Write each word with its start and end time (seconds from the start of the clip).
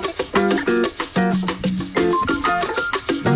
Thank 0.00 0.18
you. 0.20 0.27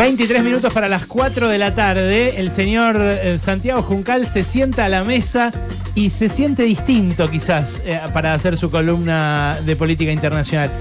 23 0.02 0.42
minutos 0.42 0.75
para 0.75 0.88
las 0.88 1.07
4 1.07 1.49
de 1.49 1.58
la 1.58 1.76
tarde. 1.76 2.34
El 2.41 2.50
señor 2.50 2.97
eh, 2.99 3.39
Santiago 3.39 3.83
Juncal 3.83 4.26
se 4.26 4.42
sienta 4.42 4.86
a 4.86 4.89
la 4.89 5.05
mesa 5.05 5.52
y 5.94 6.10
se 6.10 6.28
siente 6.28 6.65
distinto 6.65 7.31
quizás 7.31 7.81
eh, 7.86 8.00
para 8.12 8.34
hacer 8.34 8.57
su 8.57 8.68
columna 8.68 9.61
de 9.64 9.77
política 9.77 10.11
internacional. 10.11 10.73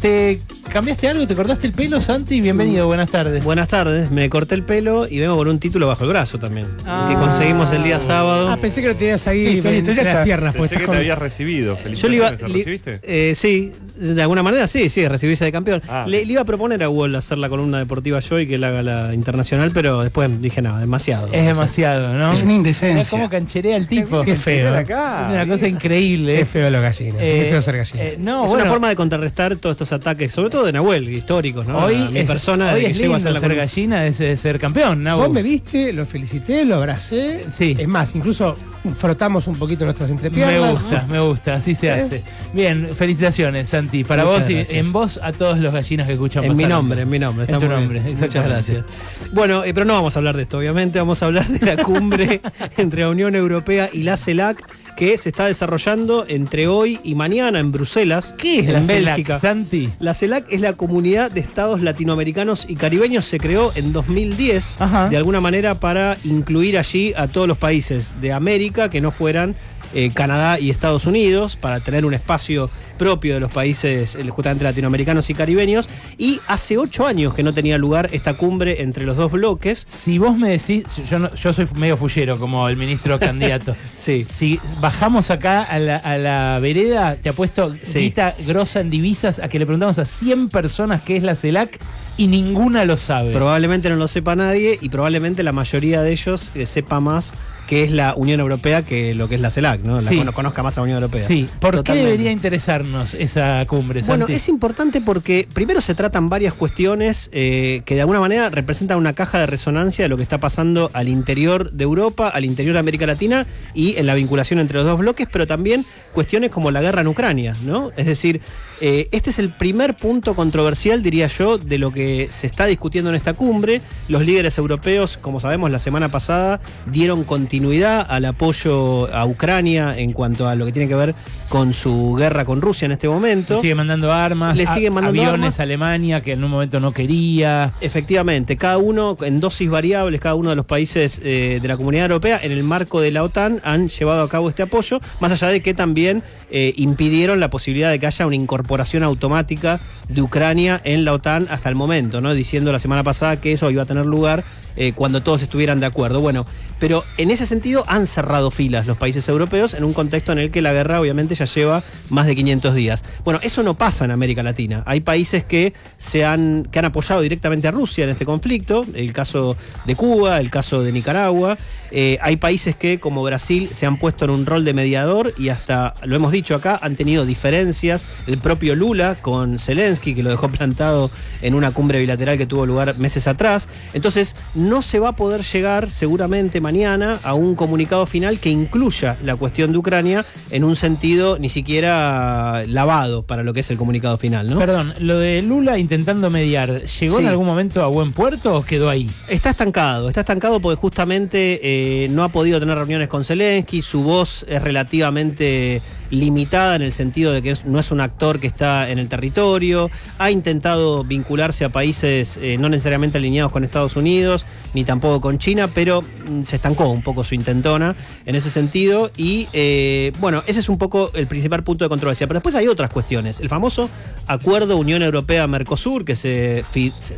¿Te 0.00 0.40
cambiaste 0.72 1.06
algo? 1.06 1.24
¿Te 1.24 1.36
cortaste 1.36 1.68
el 1.68 1.72
pelo, 1.72 2.00
Santi? 2.00 2.40
Bienvenido, 2.40 2.86
buenas 2.88 3.10
tardes. 3.10 3.44
Buenas 3.44 3.68
tardes, 3.68 4.10
me 4.10 4.28
corté 4.28 4.56
el 4.56 4.64
pelo 4.64 5.06
y 5.08 5.20
vengo 5.20 5.36
con 5.36 5.46
un 5.46 5.60
título 5.60 5.86
bajo 5.86 6.02
el 6.02 6.10
brazo 6.10 6.40
también. 6.40 6.66
Que 7.08 7.14
conseguimos 7.14 7.70
el 7.72 7.84
día 7.84 8.00
sábado. 8.00 8.48
Ah, 8.50 8.56
pensé 8.56 8.80
que 8.82 8.88
lo 8.88 8.96
tenías 8.96 9.24
ahí 9.28 9.54
Listo, 9.54 9.70
listo, 9.70 9.92
las 10.02 10.24
piernas. 10.24 10.52
Pensé 10.52 10.70
que 10.70 10.74
estás 10.74 10.80
te 10.80 10.86
con- 10.86 10.96
habías 10.96 11.18
recibido. 11.18 11.78
Yo 11.94 12.08
le 12.08 12.16
iba. 12.16 12.32
Felicitaciones, 12.32 12.38
¿te 12.40 12.48
le- 12.48 12.54
recibiste? 12.54 13.00
eh, 13.30 13.34
sí, 13.36 13.72
de 13.96 14.20
alguna 14.22 14.42
manera 14.42 14.66
sí, 14.66 14.88
sí, 14.88 15.06
recibirse 15.06 15.44
de 15.44 15.52
campeón. 15.52 15.80
Ah, 15.88 16.06
le 16.08 16.22
iba 16.22 16.40
a 16.40 16.44
proponer 16.44 16.82
a 16.82 16.88
Wall 16.88 17.14
hacer 17.14 17.38
la 17.38 17.48
columna 17.48 17.78
deportiva 17.78 18.18
yo 18.18 18.40
y 18.40 18.46
que 18.48 18.58
la 18.70 19.14
internacional, 19.14 19.70
pero 19.72 20.02
después 20.02 20.40
dije, 20.40 20.62
no, 20.62 20.78
demasiado. 20.78 21.28
Es 21.32 21.44
demasiado, 21.46 22.14
¿no? 22.14 22.32
Es 22.32 22.42
una 22.42 22.52
indecencia. 22.54 23.10
cómo 23.10 23.28
cancherea 23.28 23.76
el 23.76 23.86
tipo. 23.86 24.22
Qué 24.22 24.34
feo. 24.34 24.74
Es 24.78 24.88
una 24.88 25.46
cosa 25.46 25.68
increíble. 25.68 26.36
Qué 26.38 26.44
feo 26.44 26.70
los 26.70 26.82
gallinas. 26.82 27.16
Eh, 27.20 27.40
Qué 27.44 27.50
feo 27.50 27.60
ser 27.60 27.76
gallina. 27.76 28.02
eh, 28.04 28.16
no, 28.18 28.44
es 28.44 28.50
bueno, 28.50 28.64
una 28.64 28.72
forma 28.72 28.88
de 28.88 28.96
contrarrestar 28.96 29.56
todos 29.56 29.74
estos 29.74 29.92
ataques, 29.92 30.32
sobre 30.32 30.50
todo 30.50 30.64
de 30.64 30.72
Nahuel, 30.72 31.08
históricos, 31.08 31.66
¿no? 31.66 31.78
Hoy 31.78 31.96
mi 32.12 32.20
es, 32.20 32.26
persona 32.26 32.72
hoy 32.72 32.80
de 32.80 32.86
que 32.86 32.92
es 32.92 32.98
lindo 32.98 33.14
a 33.14 33.16
hacer 33.18 33.32
la 33.32 33.40
ser 33.40 33.54
gallina, 33.54 34.06
es 34.06 34.20
eh, 34.20 34.36
ser 34.36 34.58
campeón, 34.58 35.02
Nahu. 35.02 35.20
Vos 35.20 35.30
me 35.30 35.42
viste, 35.42 35.92
lo 35.92 36.06
felicité, 36.06 36.64
lo 36.64 36.76
abracé. 36.76 37.44
Sí. 37.50 37.76
Es 37.78 37.88
más, 37.88 38.14
incluso 38.14 38.56
frotamos 38.96 39.46
un 39.46 39.56
poquito 39.56 39.84
nuestras 39.84 40.10
entrepiernas. 40.10 40.60
Me 40.60 40.70
gusta, 40.70 41.06
me 41.08 41.20
gusta, 41.20 41.54
así 41.54 41.74
se 41.74 41.90
hace. 41.90 42.22
Bien, 42.52 42.90
felicitaciones, 42.94 43.68
Santi. 43.68 44.04
Para 44.04 44.24
Muchas 44.24 44.40
vos 44.40 44.50
y 44.50 44.54
gracias. 44.54 44.78
en 44.78 44.92
vos 44.92 45.20
a 45.22 45.32
todos 45.32 45.58
los 45.58 45.72
gallinas 45.72 46.06
que 46.06 46.12
escuchan 46.14 46.44
En 46.44 46.56
mi 46.56 46.64
nombre, 46.64 47.02
en 47.02 47.08
mi 47.08 47.18
nombre. 47.18 47.44
En 47.44 47.54
está 47.54 47.60
tu 47.60 47.70
muy 47.70 47.80
nombre, 47.80 48.00
bien. 48.00 48.16
Muchas 48.44 48.66
gracias. 48.68 48.84
Bueno, 49.32 49.64
eh, 49.64 49.72
pero 49.74 49.86
no 49.86 49.94
vamos 49.94 50.16
a 50.16 50.18
hablar 50.20 50.36
de 50.36 50.42
esto, 50.42 50.58
obviamente. 50.58 50.98
Vamos 50.98 51.22
a 51.22 51.26
hablar 51.26 51.46
de 51.48 51.64
la 51.74 51.82
cumbre 51.82 52.40
entre 52.76 53.02
la 53.02 53.10
Unión 53.10 53.34
Europea 53.34 53.88
y 53.92 54.02
la 54.02 54.16
CELAC 54.16 54.64
que 54.96 55.18
se 55.18 55.30
está 55.30 55.46
desarrollando 55.46 56.24
entre 56.28 56.68
hoy 56.68 57.00
y 57.02 57.16
mañana 57.16 57.58
en 57.58 57.72
Bruselas. 57.72 58.34
¿Qué 58.38 58.60
es 58.60 58.66
en 58.66 58.72
la 58.74 58.82
CELAC, 58.82 59.16
Bélgica. 59.16 59.38
Santi? 59.38 59.90
La 59.98 60.14
CELAC 60.14 60.46
es 60.52 60.60
la 60.60 60.74
comunidad 60.74 61.32
de 61.32 61.40
estados 61.40 61.80
latinoamericanos 61.82 62.66
y 62.68 62.76
caribeños. 62.76 63.24
Se 63.24 63.38
creó 63.38 63.72
en 63.74 63.92
2010, 63.92 64.76
Ajá. 64.78 65.08
de 65.08 65.16
alguna 65.16 65.40
manera, 65.40 65.74
para 65.74 66.16
incluir 66.24 66.78
allí 66.78 67.12
a 67.16 67.26
todos 67.26 67.48
los 67.48 67.58
países 67.58 68.12
de 68.20 68.32
América 68.32 68.88
que 68.88 69.00
no 69.00 69.10
fueran 69.10 69.56
eh, 69.94 70.10
Canadá 70.12 70.58
y 70.60 70.70
Estados 70.70 71.06
Unidos, 71.06 71.56
para 71.56 71.80
tener 71.80 72.04
un 72.04 72.12
espacio 72.14 72.68
propio 72.98 73.34
de 73.34 73.40
los 73.40 73.50
países 73.50 74.14
eh, 74.14 74.22
justamente 74.28 74.64
latinoamericanos 74.64 75.28
y 75.30 75.34
caribeños. 75.34 75.88
Y 76.18 76.40
hace 76.46 76.76
ocho 76.78 77.06
años 77.06 77.34
que 77.34 77.42
no 77.42 77.52
tenía 77.54 77.78
lugar 77.78 78.08
esta 78.12 78.34
cumbre 78.34 78.82
entre 78.82 79.04
los 79.04 79.16
dos 79.16 79.32
bloques. 79.32 79.82
Si 79.86 80.18
vos 80.18 80.36
me 80.36 80.50
decís, 80.50 80.84
yo, 81.08 81.18
no- 81.18 81.32
yo 81.34 81.52
soy 81.52 81.66
medio 81.76 81.96
fullero 81.96 82.38
como 82.38 82.68
el 82.68 82.76
ministro 82.76 83.18
candidato. 83.18 83.74
Sí. 83.92 84.24
Si 84.28 84.60
bajamos 84.80 85.30
acá 85.30 85.62
a 85.62 85.78
la, 85.78 85.96
a 85.96 86.18
la 86.18 86.58
vereda, 86.60 87.16
te 87.16 87.28
apuesto 87.28 87.72
Sí. 87.82 88.00
guita 88.00 88.34
grosa 88.46 88.80
en 88.80 88.90
divisas 88.90 89.38
a 89.38 89.48
que 89.48 89.58
le 89.58 89.66
preguntamos 89.66 89.98
a 89.98 90.04
100 90.04 90.48
personas 90.48 91.02
qué 91.02 91.16
es 91.16 91.22
la 91.22 91.34
CELAC 91.36 91.78
y 92.16 92.26
ninguna 92.26 92.84
lo 92.84 92.96
sabe. 92.96 93.32
Probablemente 93.32 93.88
no 93.88 93.96
lo 93.96 94.06
sepa 94.08 94.36
nadie 94.36 94.78
y 94.80 94.88
probablemente 94.88 95.42
la 95.42 95.52
mayoría 95.52 96.02
de 96.02 96.12
ellos 96.12 96.50
eh, 96.54 96.66
sepa 96.66 97.00
más 97.00 97.34
que 97.66 97.84
es 97.84 97.90
la 97.90 98.14
Unión 98.16 98.40
Europea 98.40 98.82
que 98.82 99.14
lo 99.14 99.28
que 99.28 99.36
es 99.36 99.40
la 99.40 99.50
CELAC, 99.50 99.80
¿no? 99.82 99.94
La 99.96 100.02
Sí. 100.02 100.16
cono- 100.18 100.32
conozca 100.32 100.62
más 100.62 100.76
a 100.76 100.80
la 100.80 100.84
Unión 100.84 100.96
Europea. 101.02 101.26
Sí, 101.26 101.48
¿por 101.60 101.82
qué 101.82 101.94
debería 101.94 102.30
interesarnos 102.30 103.14
esa 103.14 103.64
cumbre, 103.66 104.02
Bueno, 104.06 104.26
es 104.28 104.48
importante 104.48 105.00
porque 105.00 105.48
primero 105.52 105.80
se 105.80 105.94
tratan 105.94 106.28
varias 106.28 106.52
cuestiones 106.54 107.30
eh, 107.32 107.82
que 107.84 107.94
de 107.94 108.00
alguna 108.02 108.20
manera 108.20 108.50
representan 108.50 108.98
una 108.98 109.12
caja 109.14 109.38
de 109.38 109.46
resonancia 109.46 110.04
de 110.04 110.08
lo 110.08 110.16
que 110.16 110.22
está 110.22 110.38
pasando 110.38 110.90
al 110.92 111.08
interior 111.08 111.72
de 111.72 111.84
Europa, 111.84 112.28
al 112.28 112.44
interior 112.44 112.74
de 112.74 112.80
América 112.80 113.06
Latina 113.06 113.46
y 113.74 113.96
en 113.96 114.06
la 114.06 114.14
vinculación 114.14 114.58
entre 114.60 114.76
los 114.78 114.86
dos 114.86 114.98
bloques, 114.98 115.26
pero 115.32 115.46
también 115.46 115.84
cuestiones 116.12 116.50
como 116.50 116.70
la 116.70 116.82
guerra 116.82 117.00
en 117.00 117.08
Ucrania, 117.08 117.56
¿no? 117.64 117.90
Es 117.96 118.06
decir, 118.06 118.40
eh, 118.80 119.08
este 119.12 119.30
es 119.30 119.38
el 119.38 119.50
primer 119.56 119.96
punto 119.96 120.34
controversial, 120.34 121.02
diría 121.02 121.28
yo, 121.28 121.58
de 121.58 121.78
lo 121.78 121.92
que 121.92 122.28
se 122.30 122.46
está 122.46 122.66
discutiendo 122.66 123.10
en 123.10 123.16
esta 123.16 123.32
cumbre. 123.32 123.80
Los 124.08 124.24
líderes 124.26 124.58
europeos, 124.58 125.16
como 125.16 125.40
sabemos, 125.40 125.70
la 125.70 125.78
semana 125.78 126.10
pasada 126.10 126.60
dieron 126.90 127.24
continuidad 127.24 127.53
al 127.58 128.24
apoyo 128.24 129.12
a 129.14 129.24
Ucrania 129.26 129.94
en 129.96 130.12
cuanto 130.12 130.48
a 130.48 130.54
lo 130.54 130.66
que 130.66 130.72
tiene 130.72 130.88
que 130.88 130.94
ver 130.94 131.14
con 131.48 131.72
su 131.72 132.14
guerra 132.18 132.44
con 132.44 132.60
Rusia 132.60 132.86
en 132.86 132.92
este 132.92 133.08
momento. 133.08 133.54
Le 133.54 133.60
sigue 133.60 133.74
mandando 133.76 134.12
armas, 134.12 134.56
Le 134.56 134.64
a- 134.64 134.74
sigue 134.74 134.90
mandando 134.90 135.20
aviones 135.20 135.34
armas. 135.40 135.60
a 135.60 135.62
Alemania 135.62 136.20
que 136.20 136.32
en 136.32 136.42
un 136.42 136.50
momento 136.50 136.80
no 136.80 136.92
quería. 136.92 137.70
Efectivamente, 137.80 138.56
cada 138.56 138.78
uno 138.78 139.16
en 139.22 139.38
dosis 139.40 139.70
variables, 139.70 140.20
cada 140.20 140.34
uno 140.34 140.50
de 140.50 140.56
los 140.56 140.66
países 140.66 141.20
eh, 141.22 141.60
de 141.62 141.68
la 141.68 141.76
Comunidad 141.76 142.06
Europea, 142.06 142.40
en 142.42 142.50
el 142.50 142.64
marco 142.64 143.00
de 143.00 143.12
la 143.12 143.22
OTAN, 143.22 143.60
han 143.62 143.88
llevado 143.88 144.22
a 144.22 144.28
cabo 144.28 144.48
este 144.48 144.62
apoyo, 144.62 145.00
más 145.20 145.30
allá 145.30 145.48
de 145.48 145.62
que 145.62 145.74
también 145.74 146.24
eh, 146.50 146.72
impidieron 146.76 147.38
la 147.38 147.50
posibilidad 147.50 147.90
de 147.90 147.98
que 148.00 148.06
haya 148.06 148.26
una 148.26 148.36
incorporación 148.36 149.04
automática 149.04 149.78
de 150.08 150.22
Ucrania 150.22 150.80
en 150.84 151.04
la 151.04 151.12
OTAN 151.12 151.46
hasta 151.50 151.68
el 151.68 151.76
momento, 151.76 152.20
¿no? 152.20 152.34
Diciendo 152.34 152.72
la 152.72 152.80
semana 152.80 153.04
pasada 153.04 153.40
que 153.40 153.52
eso 153.52 153.70
iba 153.70 153.82
a 153.82 153.86
tener 153.86 154.06
lugar 154.06 154.44
eh, 154.76 154.92
cuando 154.94 155.22
todos 155.22 155.42
estuvieran 155.42 155.80
de 155.80 155.86
acuerdo. 155.86 156.20
Bueno, 156.20 156.46
pero 156.78 157.04
en 157.16 157.30
ese 157.30 157.46
sentido 157.46 157.84
han 157.88 158.06
cerrado 158.06 158.50
filas 158.50 158.86
los 158.86 158.96
países 158.96 159.28
europeos 159.28 159.74
en 159.74 159.84
un 159.84 159.92
contexto 159.92 160.32
en 160.32 160.38
el 160.38 160.50
que 160.50 160.62
la 160.62 160.72
guerra 160.72 161.00
obviamente 161.00 161.34
ya 161.34 161.44
lleva 161.44 161.82
más 162.10 162.26
de 162.26 162.34
500 162.34 162.74
días. 162.74 163.04
Bueno, 163.24 163.40
eso 163.42 163.62
no 163.62 163.74
pasa 163.74 164.04
en 164.04 164.10
América 164.10 164.42
Latina. 164.42 164.82
Hay 164.86 165.00
países 165.00 165.44
que 165.44 165.72
se 165.96 166.24
han 166.24 166.68
que 166.70 166.78
han 166.78 166.84
apoyado 166.84 167.20
directamente 167.20 167.68
a 167.68 167.70
Rusia 167.70 168.04
en 168.04 168.10
este 168.10 168.26
conflicto, 168.26 168.84
el 168.94 169.12
caso 169.12 169.56
de 169.86 169.96
Cuba, 169.96 170.40
el 170.40 170.50
caso 170.50 170.82
de 170.82 170.92
Nicaragua. 170.92 171.56
Eh, 171.90 172.18
hay 172.20 172.36
países 172.36 172.74
que 172.76 172.98
como 172.98 173.22
Brasil 173.22 173.68
se 173.72 173.86
han 173.86 173.98
puesto 173.98 174.24
en 174.24 174.32
un 174.32 174.46
rol 174.46 174.64
de 174.64 174.74
mediador 174.74 175.32
y 175.38 175.50
hasta 175.50 175.94
lo 176.02 176.16
hemos 176.16 176.32
dicho 176.32 176.54
acá 176.54 176.78
han 176.82 176.96
tenido 176.96 177.24
diferencias. 177.24 178.04
El 178.26 178.38
propio 178.38 178.74
Lula 178.74 179.16
con 179.20 179.58
Zelensky 179.58 180.14
que 180.14 180.22
lo 180.22 180.30
dejó 180.30 180.48
plantado 180.50 181.10
en 181.40 181.54
una 181.54 181.70
cumbre 181.70 182.00
bilateral 182.00 182.36
que 182.36 182.46
tuvo 182.46 182.66
lugar 182.66 182.98
meses 182.98 183.26
atrás. 183.26 183.68
Entonces 183.92 184.34
se 184.82 184.98
va 184.98 185.10
a 185.10 185.16
poder 185.16 185.42
llegar 185.42 185.90
seguramente 185.90 186.60
mañana 186.60 187.20
a 187.22 187.34
un 187.34 187.54
comunicado 187.54 188.06
final 188.06 188.38
que 188.40 188.50
incluya 188.50 189.16
la 189.22 189.36
cuestión 189.36 189.72
de 189.72 189.78
Ucrania 189.78 190.24
en 190.50 190.64
un 190.64 190.76
sentido 190.76 191.38
ni 191.38 191.48
siquiera 191.48 192.64
lavado 192.66 193.26
para 193.26 193.42
lo 193.42 193.52
que 193.52 193.60
es 193.60 193.70
el 193.70 193.76
comunicado 193.76 194.18
final, 194.18 194.48
¿no? 194.48 194.58
Perdón, 194.58 194.94
lo 195.00 195.18
de 195.18 195.42
Lula 195.42 195.78
intentando 195.78 196.30
mediar, 196.30 196.82
¿llegó 196.82 197.20
en 197.20 197.26
algún 197.26 197.46
momento 197.46 197.82
a 197.82 197.88
buen 197.88 198.12
puerto 198.12 198.56
o 198.56 198.64
quedó 198.64 198.88
ahí? 198.88 199.10
Está 199.28 199.50
estancado, 199.50 200.08
está 200.08 200.20
estancado 200.20 200.60
porque 200.60 200.80
justamente 200.80 201.60
eh, 201.62 202.08
no 202.08 202.24
ha 202.24 202.30
podido 202.30 202.60
tener 202.60 202.76
reuniones 202.76 203.08
con 203.08 203.24
Zelensky, 203.24 203.82
su 203.82 204.02
voz 204.02 204.44
es 204.48 204.62
relativamente 204.62 205.82
limitada 206.14 206.76
en 206.76 206.82
el 206.82 206.92
sentido 206.92 207.32
de 207.32 207.42
que 207.42 207.56
no 207.66 207.78
es 207.78 207.90
un 207.90 208.00
actor 208.00 208.40
que 208.40 208.46
está 208.46 208.88
en 208.90 208.98
el 208.98 209.08
territorio, 209.08 209.90
ha 210.18 210.30
intentado 210.30 211.04
vincularse 211.04 211.64
a 211.64 211.68
países 211.70 212.38
eh, 212.40 212.56
no 212.58 212.68
necesariamente 212.68 213.18
alineados 213.18 213.52
con 213.52 213.64
Estados 213.64 213.96
Unidos, 213.96 214.46
ni 214.74 214.84
tampoco 214.84 215.20
con 215.20 215.38
China, 215.38 215.68
pero 215.74 216.02
mm, 216.02 216.42
se 216.42 216.56
estancó 216.56 216.88
un 216.88 217.02
poco 217.02 217.24
su 217.24 217.34
intentona 217.34 217.96
en 218.26 218.34
ese 218.34 218.50
sentido 218.50 219.10
y 219.16 219.48
eh, 219.52 220.12
bueno, 220.20 220.42
ese 220.46 220.60
es 220.60 220.68
un 220.68 220.78
poco 220.78 221.10
el 221.14 221.26
principal 221.26 221.62
punto 221.64 221.84
de 221.84 221.88
controversia, 221.88 222.26
pero 222.26 222.38
después 222.38 222.54
hay 222.54 222.68
otras 222.68 222.90
cuestiones, 222.90 223.40
el 223.40 223.48
famoso 223.48 223.90
acuerdo 224.26 224.76
Unión 224.76 225.02
Europea-Mercosur 225.02 226.04
que 226.04 226.16
se- 226.16 226.64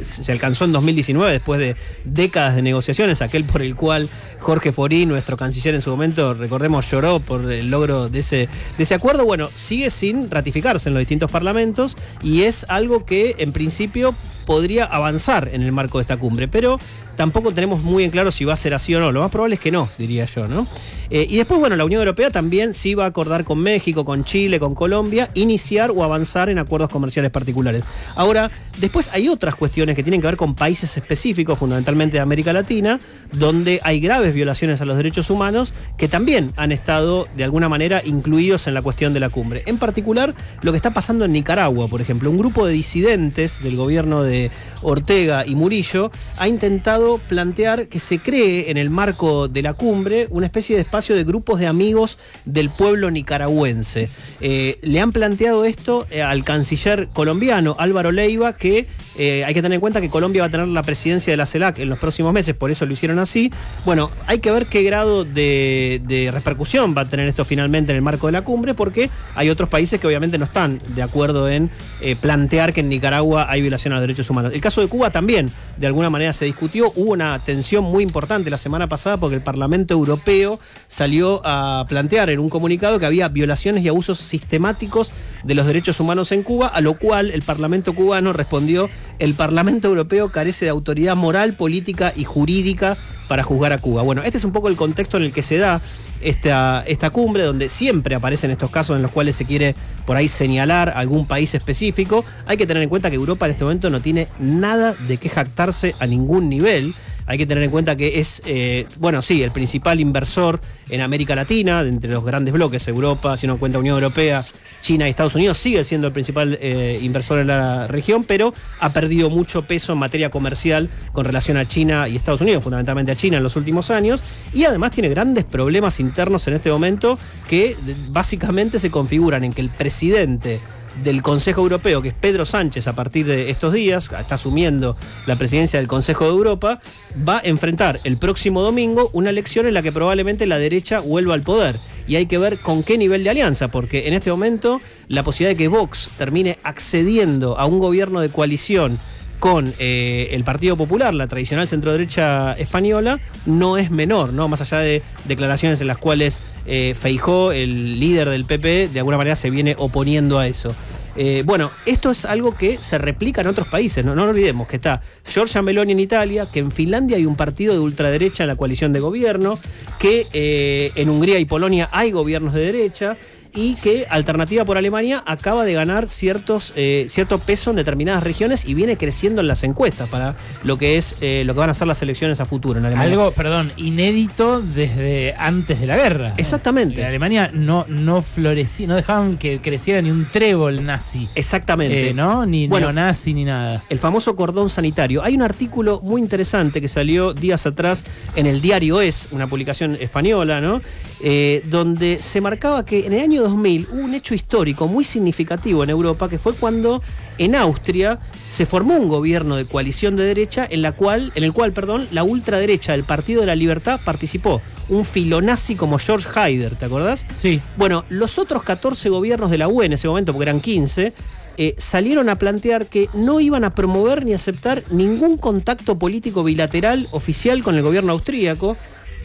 se 0.03 0.33
alcanzó 0.33 0.65
en 0.65 0.73
2019 0.73 1.33
después 1.33 1.61
de 1.61 1.77
décadas 2.05 2.57
de 2.57 2.63
negociaciones, 2.63 3.23
aquel 3.23 3.45
por 3.45 3.63
el 3.63 3.75
cual 3.77 4.09
Jorge 4.41 4.73
Forí, 4.73 5.07
nuestro 5.07 5.37
canciller 5.37 5.75
en 5.75 5.83
su 5.83 5.91
momento, 5.91 6.35
recordemos, 6.35 6.91
lloró 6.91 7.21
por 7.21 7.51
el 7.53 7.71
logro 7.71 8.09
de 8.09 8.21
ese, 8.21 8.49
de 8.79 8.85
ese 8.87 8.95
acuerdo, 8.95 9.25
bueno, 9.25 9.51
sigue 9.57 9.91
sin 9.91 10.31
ratificarse 10.31 10.89
en 10.89 10.95
los 10.95 11.01
distintos 11.01 11.29
parlamentos 11.29 11.97
y 12.23 12.43
es 12.43 12.65
algo 12.69 13.05
que 13.05 13.35
en 13.39 13.51
principio 13.51 14.15
podría 14.47 14.85
avanzar 14.85 15.51
en 15.53 15.63
el 15.63 15.73
marco 15.73 15.99
de 15.99 16.03
esta 16.03 16.17
cumbre, 16.17 16.47
pero 16.47 16.79
tampoco 17.17 17.51
tenemos 17.51 17.83
muy 17.83 18.05
en 18.05 18.13
claro 18.13 18.31
si 18.31 18.45
va 18.45 18.53
a 18.53 18.57
ser 18.57 18.75
así 18.75 18.95
o 18.95 19.01
no. 19.01 19.11
Lo 19.11 19.23
más 19.23 19.33
probable 19.33 19.57
es 19.57 19.61
que 19.61 19.73
no, 19.73 19.89
diría 19.99 20.27
yo, 20.27 20.47
¿no? 20.47 20.69
Eh, 21.11 21.27
y 21.29 21.37
después, 21.37 21.61
bueno, 21.61 21.77
la 21.77 21.85
Unión 21.85 22.01
Europea 22.01 22.31
también 22.31 22.75
sí 22.75 22.95
va 22.95 23.05
a 23.05 23.09
acordar 23.09 23.45
con 23.45 23.59
México, 23.59 24.05
con 24.05 24.25
Chile, 24.25 24.59
con 24.59 24.75
Colombia, 24.75 25.29
iniciar 25.35 25.91
o 25.91 26.03
avanzar 26.03 26.49
en 26.49 26.59
acuerdos 26.59 26.91
comerciales 26.91 27.31
particulares. 27.31 27.85
Ahora, 28.17 28.51
después 28.79 29.09
hay 29.13 29.29
otras 29.29 29.55
cuestiones 29.55 29.95
que 29.95 30.03
tienen 30.03 30.21
que 30.21 30.27
ver 30.27 30.37
con 30.37 30.55
países 30.55 30.97
específicos, 30.97 31.59
fundamentalmente 31.59 32.17
de 32.17 32.21
América 32.21 32.53
Latina, 32.53 33.01
donde 33.33 33.81
hay 33.83 34.01
graves 34.01 34.35
violaciones 34.35 34.81
a 34.81 34.85
los 34.85 34.97
derechos 34.97 35.31
humanos 35.31 35.75
que 35.97 36.09
también 36.09 36.53
han 36.57 36.73
estado 36.73 37.27
de 37.37 37.45
alguna 37.45 37.69
manera 37.69 38.03
incluidos 38.05 38.67
en 38.67 38.75
la 38.75 38.83
cuestión 38.83 39.15
de 39.15 39.21
la 39.21 39.29
cumbre. 39.29 39.63
En 39.67 39.79
particular, 39.79 40.35
lo 40.63 40.73
que 40.73 40.77
está 40.77 40.93
pasando 40.93 41.25
en 41.25 41.33
Nicaragua, 41.33 41.89
por 41.89 42.01
ejemplo, 42.01 42.31
un 42.31 42.39
grupo 42.39 42.67
de 42.67 42.73
disidentes 42.73 43.63
del 43.63 43.77
gobierno 43.77 44.23
de 44.23 44.51
Ortega 44.83 45.47
y 45.47 45.55
Murillo 45.55 46.11
ha 46.37 46.49
intentado 46.49 47.19
plantear 47.19 47.89
que 47.89 47.99
se 47.99 48.19
cree 48.19 48.71
en 48.71 48.77
el 48.77 48.91
marco 48.91 49.49
de 49.49 49.63
la 49.63 49.75
cumbre 49.75 50.27
una 50.31 50.47
especie 50.47 50.77
de 50.77 50.83
espacio 50.83 50.96
espacio 50.97 51.15
de 51.15 51.25
grupos 51.25 51.61
de 51.61 51.67
amigos 51.67 52.19
del 52.47 52.71
pueblo 52.71 53.11
nicaragüense. 53.11 54.09
Eh, 54.41 54.79
le 54.81 55.01
han 55.01 55.13
planteado 55.13 55.67
esto 55.67 56.07
al 56.25 56.43
canciller 56.43 57.09
colombiano 57.13 57.77
Álvaro 57.79 58.13
Leiva, 58.13 58.55
que 58.55 58.87
eh, 59.19 59.45
hay 59.45 59.55
que 59.55 59.63
tener 59.63 59.77
en 59.77 59.81
cuenta 59.81 60.01
que 60.01 60.11
Colombia 60.11 60.43
va 60.43 60.49
a 60.49 60.51
tener 60.51 60.69
la 60.69 60.83
presidencia 60.83 61.33
de 61.33 61.37
la 61.37 61.47
CELAC 61.47 61.79
en 61.79 61.89
los 61.89 61.99
próximos 61.99 62.33
meses, 62.33 62.55
por 62.55 62.71
eso 62.71 62.87
lo 62.87 62.93
hicieron 62.93 63.19
así. 63.19 63.51
Bueno, 63.85 64.11
hay 64.27 64.39
que 64.39 64.51
ver 64.51 64.67
qué 64.67 64.83
grado 64.83 65.25
de, 65.25 66.31
repercusión 66.33 66.95
va 66.97 67.03
a 67.03 67.09
tener 67.09 67.27
esto 67.29 67.45
finalmente 67.45 67.93
en 67.93 67.97
el 67.97 68.03
marco 68.03 68.27
de 68.27 68.33
la 68.33 68.43
cumbre, 68.43 68.75
porque 68.75 69.11
hay 69.35 69.51
otros 69.51 69.69
países 69.69 70.01
que 70.01 70.07
obviamente 70.07 70.39
no 70.39 70.45
están 70.45 70.81
de 70.95 71.03
acuerdo 71.03 71.49
en 71.49 71.71
eh, 72.01 72.17
plantear 72.17 72.73
que 72.73 72.81
en 72.81 72.89
Nicaragua 72.89 73.47
hay 73.49 73.61
violación 73.61 73.93
a 73.93 73.97
los 73.97 74.03
derechos 74.03 74.29
humanos. 74.29 74.53
El 74.55 74.61
caso 74.61 74.81
de 74.81 74.89
Cuba 74.89 75.11
también, 75.11 75.51
de 75.77 75.87
alguna 75.87 76.11
manera, 76.11 76.33
se 76.33 76.45
discutió. 76.45 76.93
Hubo 76.95 77.13
una 77.13 77.43
tensión 77.43 77.85
muy 77.85 78.03
importante 78.03 78.51
la 78.51 78.59
semana 78.59 78.89
pasada 78.89 79.17
porque 79.17 79.37
el 79.37 79.43
Parlamento 79.43 79.95
Europeo 79.95 80.61
salió 80.89 81.41
a 81.45 81.85
plantear 81.89 82.31
en 82.31 82.39
un 82.39 82.49
comunicado 82.49 82.99
que 82.99 83.07
había 83.07 83.29
violaciones 83.29 83.85
y 83.85 83.89
abusos 83.89 84.19
sistemáticos 84.19 85.13
de 85.45 85.55
los 85.55 85.67
derechos 85.67 86.01
humanos 86.01 86.33
en 86.33 86.43
Cuba, 86.43 86.69
a 86.69 86.81
lo 86.81 86.95
cual 86.95 87.31
el 87.31 87.43
Parlamento 87.43 87.95
cubano 87.95 88.33
respondió, 88.33 88.89
el 89.19 89.35
Parlamento 89.35 89.89
Europeo 89.89 90.31
carece 90.31 90.67
de 90.67 90.71
autoridad 90.71 91.17
moral, 91.17 91.55
política 91.55 92.13
y 92.15 92.25
jurídica 92.25 92.97
para 93.29 93.43
juzgar 93.43 93.73
a 93.73 93.79
Cuba. 93.79 94.03
Bueno, 94.03 94.23
este 94.23 94.39
es 94.39 94.45
un 94.45 94.53
poco 94.53 94.69
el 94.69 94.77
contexto 94.77 95.17
en 95.17 95.25
el 95.25 95.33
que 95.33 95.43
se 95.43 95.59
da 95.59 95.81
esta, 96.21 96.85
esta 96.87 97.11
cumbre, 97.11 97.43
donde 97.43 97.69
siempre 97.69 98.15
aparecen 98.15 98.51
estos 98.51 98.71
casos 98.71 98.97
en 98.97 99.03
los 99.03 99.11
cuales 99.11 99.37
se 99.37 99.45
quiere 99.45 99.75
por 100.07 100.17
ahí 100.17 100.29
señalar 100.29 100.93
algún 100.97 101.27
país 101.27 101.55
específico. 101.55 102.25
Hay 102.47 102.57
que 102.57 102.67
tener 102.67 102.83
en 102.83 102.89
cuenta 102.89 103.11
que 103.11 103.17
Europa 103.17 103.47
en 103.47 103.53
este 103.53 103.65
momento 103.65 103.91
no 103.91 104.01
tiene 104.01 104.29
nada 104.39 104.95
de 105.09 105.19
qué 105.19 105.29
jactarse 105.29 105.95
a 105.99 106.07
ningún 106.07 106.49
nivel. 106.49 106.95
Hay 107.27 107.39
que 107.39 107.47
tener 107.47 107.65
en 107.65 107.71
cuenta 107.71 107.97
que 107.97 108.21
es, 108.21 108.41
eh, 108.47 108.87
bueno, 108.99 109.21
sí, 109.21 109.43
el 109.43 109.51
principal 109.51 109.99
inversor 109.99 110.61
en 110.89 111.01
América 111.01 111.35
Latina, 111.35 111.81
entre 111.81 112.13
los 112.13 112.25
grandes 112.25 112.55
bloques, 112.55 112.87
Europa, 112.87 113.37
si 113.37 113.47
uno 113.47 113.59
cuenta 113.59 113.81
Unión 113.81 113.97
Europea, 113.97 114.47
China 114.87 115.09
y 115.09 115.11
Estados 115.11 115.35
Unidos 115.35 115.59
sigue 115.59 115.83
siendo 115.83 116.07
el 116.07 116.13
principal 116.13 116.57
eh, 116.61 117.01
inversor 117.03 117.41
en 117.41 117.49
la 117.49 117.89
región, 117.89 118.23
pero 118.23 118.55
ha 118.79 118.93
perdido 118.93 119.31
mucho 119.31 119.63
peso 119.63 119.95
en 119.95 119.99
materia 119.99 120.31
comercial 120.31 120.89
con 121.11 121.25
relación 121.25 121.57
a 121.57 121.67
China 121.67 122.09
y 122.09 122.15
Estados 122.15 122.41
Unidos, 122.41 122.63
fundamentalmente 122.63 123.11
a 123.11 123.17
China 123.17 123.39
en 123.39 123.43
los 123.43 123.57
últimos 123.57 123.91
años, 123.91 124.21
y 124.53 124.63
además 124.63 124.93
tiene 124.93 125.09
grandes 125.09 125.43
problemas 125.43 125.99
internos 125.99 126.47
en 126.47 126.55
este 126.55 126.71
momento 126.71 127.19
que 127.49 127.77
básicamente 128.11 128.79
se 128.79 128.93
configuran 128.93 129.43
en 129.43 129.53
que 129.53 129.61
el 129.61 129.71
presidente 129.71 130.61
del 131.03 131.21
Consejo 131.21 131.63
Europeo, 131.63 132.01
que 132.01 132.09
es 132.09 132.15
Pedro 132.15 132.45
Sánchez 132.45 132.87
a 132.87 132.95
partir 132.95 133.27
de 133.27 133.51
estos 133.51 133.73
días, 133.73 134.09
está 134.17 134.37
asumiendo 134.37 134.97
la 135.27 135.35
presidencia 135.35 135.81
del 135.81 135.89
Consejo 135.89 136.27
de 136.27 136.31
Europa, 136.31 136.81
va 137.29 137.39
a 137.39 137.43
enfrentar 137.43 137.99
el 138.05 138.19
próximo 138.19 138.63
domingo 138.63 139.11
una 139.13 139.31
elección 139.31 139.67
en 139.67 139.75
la 139.75 139.83
que 139.83 139.91
probablemente 139.91 140.47
la 140.47 140.59
derecha 140.59 141.01
vuelva 141.01 141.35
al 141.35 141.43
poder. 141.43 141.77
Y 142.07 142.17
hay 142.17 142.27
que 142.27 142.39
ver 142.39 142.59
con 142.59 142.83
qué 142.83 142.99
nivel 142.99 143.25
de 143.25 143.31
alianza, 143.31 143.69
porque 143.69 144.07
en 144.07 144.15
este 144.15 144.31
momento 144.31 144.81
la 145.09 145.23
posibilidad 145.23 145.57
de 145.57 145.65
que 145.65 145.69
Vox 145.69 146.11
termine 146.19 146.59
accediendo 146.63 147.59
a 147.59 147.67
un 147.67 147.79
gobierno 147.79 148.21
de 148.21 148.29
coalición 148.29 148.99
con 149.39 149.75
eh, 149.79 150.29
el 150.33 150.45
Partido 150.45 150.77
Popular, 150.77 151.13
la 151.13 151.27
tradicional 151.27 151.69
centroderecha 151.69 152.55
española, 152.55 153.21
no 153.45 153.77
es 153.77 153.91
menor, 153.91 154.33
¿no? 154.33 154.49
Más 154.49 154.61
allá 154.61 154.79
de 154.79 155.03
declaraciones 155.27 155.81
en 155.81 155.89
las 155.89 155.99
cuales 155.99 156.41
eh, 156.65 156.95
Feijó, 156.99 157.53
el 157.53 158.01
líder 158.01 158.31
del 158.31 158.45
PP, 158.45 158.89
de 158.89 158.99
alguna 158.99 159.19
manera 159.19 159.37
se 159.37 159.51
viene 159.51 159.75
oponiendo 159.79 160.39
a 160.39 160.47
eso. 160.47 160.75
Eh, 161.17 161.43
bueno, 161.47 161.71
esto 161.87 162.11
es 162.11 162.25
algo 162.25 162.55
que 162.55 162.77
se 162.77 162.99
replica 162.99 163.41
en 163.41 163.47
otros 163.47 163.69
países, 163.69 164.05
no, 164.05 164.15
no 164.15 164.25
olvidemos, 164.25 164.69
que 164.69 164.77
está 164.77 165.01
Giorgia 165.27 165.63
Meloni 165.63 165.93
en 165.93 166.01
Italia, 166.01 166.47
que 166.53 166.59
en 166.59 166.71
Finlandia 166.71 167.17
hay 167.17 167.25
un 167.25 167.37
partido 167.37 167.73
de 167.73 167.81
ultraderecha 167.81 168.45
en 168.45 168.49
la 168.49 168.57
coalición 168.57 168.93
de 168.93 169.01
gobierno, 169.01 169.59
que 169.99 170.27
eh, 170.33 170.93
en 170.95 171.09
Hungría 171.09 171.39
y 171.39 171.47
Polonia 171.47 171.89
hay 171.91 172.11
gobiernos 172.11 172.53
de 172.53 172.61
derecha, 172.61 173.17
y 173.57 173.75
que 173.77 174.07
Alternativa 174.09 174.65
por 174.65 174.79
Alemania 174.79 175.25
acaba 175.27 175.65
de 175.65 175.73
ganar 175.73 176.09
ciertos, 176.09 176.73
eh, 176.77 177.07
cierto 177.09 177.39
peso 177.39 177.71
en 177.71 177.77
determinadas 177.77 178.23
regiones 178.23 178.65
y 178.67 178.75
viene 178.75 178.97
creciendo 178.97 179.41
en 179.41 179.49
las 179.49 179.65
encuestas 179.65 180.09
para 180.09 180.37
lo 180.63 180.77
que 180.79 180.99
es 180.99 181.17
eh, 181.21 181.43
lo 181.45 181.55
que 181.55 181.61
van 181.61 181.71
a 181.71 181.75
ser 181.75 181.89
las 181.89 182.01
elecciones 182.03 182.39
a 182.39 182.45
futuro 182.45 182.79
en 182.79 182.85
Alemania. 182.85 183.11
Algo, 183.11 183.33
perdón, 183.33 183.73
inédito 183.77 184.61
desde 184.61 185.35
antes 185.39 185.81
de 185.81 185.87
la 185.87 185.97
guerra. 185.97 186.35
Exactamente. 186.37 187.01
En 187.01 187.07
Alemania 187.07 187.51
no, 187.53 187.87
no 187.89 188.23
florecía, 188.23 188.87
no 188.87 188.95
dejaban 188.95 189.39
que 189.39 189.61
creciera 189.61 190.03
ni 190.03 190.11
un 190.11 190.27
trébol 190.27 190.85
nazi. 190.85 191.29
Exactamente. 191.35 192.11
Eh, 192.11 192.15
¿No? 192.15 192.45
Ni 192.45 192.69
Bueno, 192.69 192.93
neonazi 192.93 193.33
ni 193.33 193.45
nada. 193.45 193.83
el 193.89 193.99
famoso 193.99 194.37
cordón 194.37 194.69
sanitario. 194.69 195.25
Hay 195.25 195.35
un 195.35 195.43
artículo 195.43 196.01
muy 196.03 196.21
interesante 196.21 196.81
que 196.81 196.89
salió 196.89 197.33
días 197.33 197.67
atrás 197.67 198.05
en 198.35 198.47
el 198.47 198.61
diario 198.61 199.01
Es, 199.01 199.29
una 199.31 199.47
publicación 199.47 199.97
española, 200.01 200.61
¿no? 200.61 200.83
Eh, 201.21 201.63
donde 201.67 202.19
se 202.21 202.43
marcaba 202.43 202.85
que 202.85 203.07
en 203.07 203.15
el 203.15 203.21
año 203.21 203.46
2000 203.47 203.89
hubo 203.93 204.03
un 204.03 204.15
hecho 204.15 204.35
histórico 204.35 204.89
muy 204.89 205.05
significativo 205.05 205.85
en 205.85 205.91
Europa, 205.91 206.29
que 206.29 206.39
fue 206.39 206.55
cuando 206.55 207.03
en 207.39 207.55
Austria 207.55 208.19
se 208.47 208.67
formó 208.67 208.97
un 208.97 209.09
gobierno 209.09 209.57
de 209.57 209.65
coalición 209.67 210.17
de 210.17 210.25
derecha 210.25 210.67
en, 210.69 210.83
la 210.83 210.93
cual, 210.93 211.33
en 211.35 211.45
el 211.45 211.53
cual 211.53 211.73
perdón, 211.73 212.09
la 212.11 212.25
ultraderecha 212.25 212.93
del 212.93 213.05
Partido 213.05 213.41
de 213.41 213.47
la 213.47 213.57
Libertad 213.57 214.01
participó. 214.05 214.61
Un 214.89 215.05
filonazi 215.05 215.75
como 215.75 215.99
George 215.99 216.29
Haider, 216.35 216.77
¿te 216.77 216.85
acordás? 216.85 217.27
Sí. 217.39 217.61
Bueno, 217.77 218.05
los 218.09 218.39
otros 218.39 218.63
14 218.63 219.09
gobiernos 219.09 219.51
de 219.51 219.59
la 219.59 219.69
UE 219.69 219.87
en 219.87 219.93
ese 219.93 220.09
momento, 220.09 220.33
porque 220.33 220.49
eran 220.49 220.61
15, 220.61 221.13
eh, 221.59 221.75
salieron 221.79 222.29
a 222.29 222.37
plantear 222.37 222.87
que 222.87 223.09
no 223.15 223.41
iban 223.41 223.65
a 223.65 223.71
promover 223.71 224.25
ni 224.25 224.35
aceptar 224.35 224.83
ningún 224.91 225.39
contacto 225.39 225.99
político 225.99 226.45
bilateral 226.45 227.09
oficial 227.13 227.63
con 227.63 227.77
el 227.77 227.83
gobierno 227.83 228.13
austríaco, 228.13 228.77